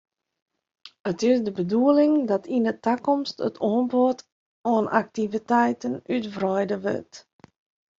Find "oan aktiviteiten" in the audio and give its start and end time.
4.73-5.95